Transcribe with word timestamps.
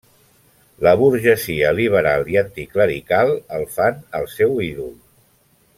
La 0.85 0.93
burgesia 1.01 1.73
liberal 1.81 2.25
i 2.35 2.39
anticlerical 2.43 3.35
el 3.59 3.67
fan 3.77 4.01
el 4.21 4.27
seu 4.39 4.59
ídol. 4.71 4.95